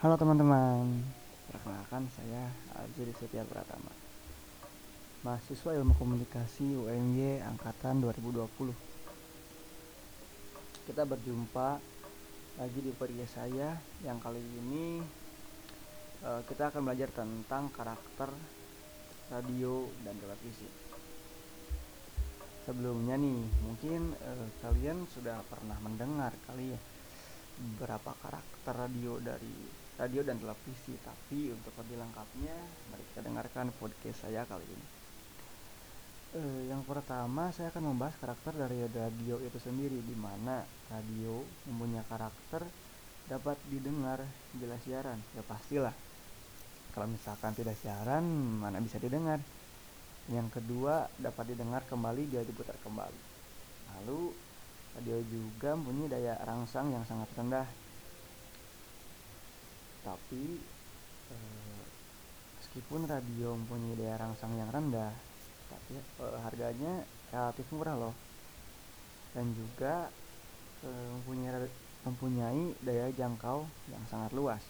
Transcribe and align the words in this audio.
Halo 0.00 0.16
teman-teman, 0.16 1.04
perkenalkan 1.52 2.08
saya 2.16 2.48
Azri 2.72 3.12
Setia 3.20 3.44
Pratama 3.44 3.92
Mahasiswa 5.20 5.76
Ilmu 5.76 5.92
Komunikasi 5.92 6.72
UMY 6.72 7.44
Angkatan 7.44 8.00
2020 8.00 8.48
Kita 10.88 11.04
berjumpa 11.04 11.76
lagi 12.56 12.80
di 12.80 12.96
podcast 12.96 13.44
saya 13.44 13.76
yang 14.00 14.16
kali 14.24 14.40
ini 14.40 15.04
uh, 16.24 16.48
kita 16.48 16.72
akan 16.72 16.80
belajar 16.80 17.12
tentang 17.12 17.68
karakter 17.68 18.32
radio 19.28 19.84
dan 20.00 20.16
televisi. 20.16 20.64
Sebelumnya 22.64 23.20
nih, 23.20 23.40
mungkin 23.68 24.16
uh, 24.16 24.48
kalian 24.64 25.04
sudah 25.12 25.44
pernah 25.44 25.76
mendengar 25.84 26.32
kali 26.48 26.72
ya 26.72 26.80
beberapa 27.60 28.16
karakter 28.24 28.72
radio 28.72 29.20
dari 29.20 29.52
radio 30.00 30.24
dan 30.24 30.40
televisi. 30.40 30.96
Tapi 31.04 31.52
untuk 31.52 31.76
lebih 31.76 32.00
lengkapnya, 32.00 32.56
mari 32.88 33.04
kita 33.12 33.20
dengarkan 33.20 33.68
podcast 33.76 34.24
saya 34.24 34.48
kali 34.48 34.64
ini. 34.64 34.86
Uh, 36.30 36.62
yang 36.72 36.80
pertama, 36.88 37.52
saya 37.52 37.68
akan 37.68 37.92
membahas 37.92 38.16
karakter 38.16 38.56
dari 38.56 38.88
radio 38.88 39.36
itu 39.44 39.58
sendiri, 39.60 40.00
di 40.00 40.16
mana 40.16 40.64
radio 40.88 41.44
mempunyai 41.68 42.06
karakter 42.08 42.64
dapat 43.28 43.60
didengar 43.68 44.24
bila 44.56 44.80
siaran. 44.80 45.20
Ya 45.36 45.44
pastilah. 45.44 45.92
Kalau 46.90 47.06
misalkan 47.06 47.52
tidak 47.54 47.76
siaran, 47.78 48.24
mana 48.58 48.80
bisa 48.80 48.96
didengar. 48.96 49.38
Yang 50.30 50.58
kedua, 50.58 51.10
dapat 51.18 51.54
didengar 51.54 51.82
kembali 51.86 52.22
bila 52.30 52.42
diputar 52.46 52.78
kembali. 52.82 53.20
Lalu, 53.90 54.30
radio 54.98 55.18
juga 55.26 55.74
mempunyai 55.74 56.10
daya 56.10 56.34
rangsang 56.46 56.94
yang 56.94 57.02
sangat 57.06 57.30
rendah 57.34 57.66
tapi 60.00 60.58
eh, 61.30 61.82
meskipun 62.60 63.04
radio 63.04 63.56
mempunyai 63.56 63.96
daya 63.98 64.16
rangsang 64.20 64.52
yang 64.56 64.70
rendah 64.72 65.12
tapi 65.70 66.00
eh, 66.00 66.38
harganya 66.42 67.04
relatif 67.30 67.66
murah 67.74 67.96
loh. 67.96 68.14
Dan 69.30 69.54
juga 69.54 70.10
eh, 70.82 71.06
mempunyai 71.14 71.68
mempunyai 72.00 72.62
daya 72.80 73.12
jangkau 73.12 73.68
yang 73.92 74.04
sangat 74.08 74.32
luas. 74.32 74.62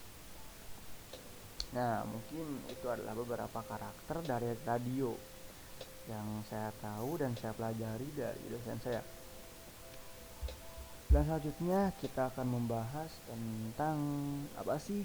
Nah 1.70 2.02
mungkin 2.02 2.66
itu 2.66 2.86
adalah 2.90 3.14
beberapa 3.14 3.62
karakter 3.62 4.26
dari 4.26 4.50
radio 4.66 5.14
yang 6.10 6.42
saya 6.50 6.74
tahu 6.82 7.22
dan 7.22 7.38
saya 7.38 7.54
pelajari 7.54 8.08
dari 8.18 8.42
dosen 8.50 8.82
saya 8.82 8.98
dan 11.10 11.26
selanjutnya 11.26 11.90
kita 11.98 12.30
akan 12.30 12.46
membahas 12.46 13.10
tentang 13.26 13.98
apa 14.54 14.78
sih 14.78 15.02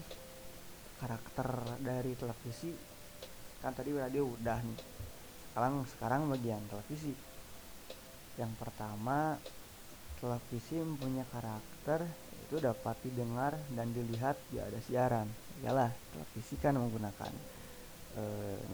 karakter 1.01 1.49
dari 1.81 2.13
televisi. 2.13 2.69
Kan 3.57 3.73
tadi 3.73 3.89
radio 3.89 4.29
udah 4.29 4.59
nih. 4.61 4.79
Sekarang 5.49 5.73
sekarang 5.89 6.21
bagian 6.29 6.61
televisi. 6.69 7.09
Yang 8.37 8.53
pertama, 8.61 9.33
televisi 10.21 10.77
mempunyai 10.77 11.25
karakter 11.25 12.05
itu 12.45 12.61
dapat 12.61 13.01
didengar 13.01 13.57
dan 13.73 13.89
dilihat 13.89 14.37
di 14.53 14.61
ada 14.61 14.77
siaran. 14.85 15.25
Iyalah, 15.65 15.89
televisi 16.13 16.53
kan 16.61 16.77
menggunakan 16.77 17.33
e, 18.13 18.23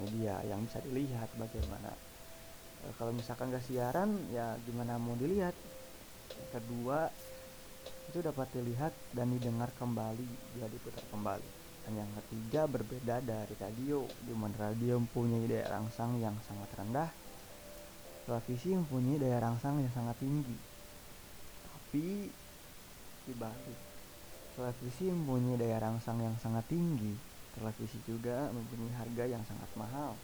media 0.04 0.44
yang 0.44 0.68
bisa 0.68 0.84
dilihat 0.84 1.32
bagaimana. 1.40 1.96
E, 2.84 2.86
kalau 3.00 3.16
misalkan 3.16 3.56
gak 3.56 3.64
siaran, 3.64 4.20
ya 4.36 4.60
gimana 4.68 5.00
mau 5.00 5.16
dilihat? 5.16 5.56
Kedua 6.50 7.06
itu 8.10 8.20
dapat 8.20 8.48
dilihat 8.52 8.94
dan 9.14 9.30
didengar 9.32 9.70
kembali 9.78 10.26
jika 10.58 10.68
diputar 10.68 11.06
kembali. 11.14 11.50
Dan 11.86 11.94
yang 12.02 12.12
ketiga 12.24 12.70
berbeda 12.70 13.22
dari 13.22 13.54
radio 13.58 14.06
di 14.26 14.34
mana 14.34 14.54
radio 14.70 14.98
mempunyai 14.98 15.46
daya 15.50 15.66
rangsang 15.70 16.18
yang 16.18 16.36
sangat 16.46 16.70
rendah 16.78 17.10
televisi 18.26 18.78
mempunyai 18.78 19.18
daya 19.18 19.38
rangsang 19.42 19.82
yang 19.82 19.94
sangat 19.94 20.18
tinggi. 20.22 20.58
Tapi 21.66 22.30
dibalik 23.26 23.80
televisi 24.54 25.10
mempunyai 25.10 25.58
daya 25.58 25.78
rangsang 25.82 26.22
yang 26.22 26.38
sangat 26.38 26.66
tinggi 26.70 27.32
televisi 27.56 28.00
juga 28.08 28.48
mempunyai 28.52 28.94
harga 28.96 29.24
yang 29.28 29.44
sangat 29.44 29.72
mahal. 29.76 30.16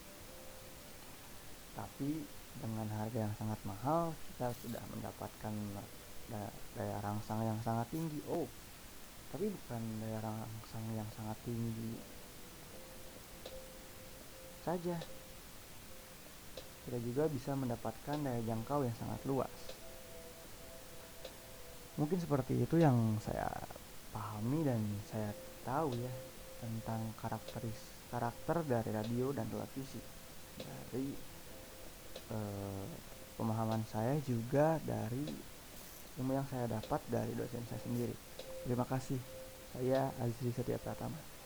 Tapi 1.75 2.23
dengan 2.57 2.87
harga 2.89 3.19
yang 3.21 3.35
sangat 3.37 3.59
mahal 3.67 4.15
kita 4.33 4.49
sudah 4.65 4.81
mendapatkan 4.89 5.53
daya 6.29 6.97
rangsang 7.01 7.41
yang 7.43 7.59
sangat 7.63 7.87
tinggi. 7.91 8.19
Oh 8.27 8.47
tapi 9.27 9.51
bukan 9.51 9.81
daya 9.99 10.19
rangsang 10.23 10.85
yang 10.95 11.09
sangat 11.11 11.35
tinggi 11.43 11.99
saja. 14.63 14.97
Kita 16.87 16.97
juga 17.03 17.27
bisa 17.27 17.51
mendapatkan 17.55 18.17
daya 18.23 18.39
jangkau 18.47 18.87
yang 18.87 18.95
sangat 18.95 19.19
luas. 19.27 19.51
Mungkin 21.99 22.19
seperti 22.23 22.63
itu 22.63 22.79
yang 22.79 23.19
saya 23.19 23.51
pahami 24.15 24.63
dan 24.63 24.79
saya 25.11 25.35
tahu 25.67 25.91
ya 25.99 26.13
tentang 26.63 27.11
karakteris 27.19 27.79
karakter 28.07 28.63
dari 28.63 28.95
radio 28.95 29.35
dan 29.35 29.51
televisi. 29.51 29.99
Dari 30.63 31.07
eh, 32.31 32.87
pemahaman 33.35 33.83
saya 33.91 34.15
juga 34.23 34.79
dari 34.87 35.27
ilmu 36.17 36.33
yang 36.33 36.47
saya 36.49 36.65
dapat 36.65 37.01
dari 37.07 37.31
dosen 37.37 37.61
saya 37.69 37.81
sendiri. 37.85 38.15
Terima 38.65 38.83
kasih. 38.83 39.21
Saya 39.77 40.09
Azri 40.17 40.49
Setia 40.49 40.81
Pratama 40.81 41.36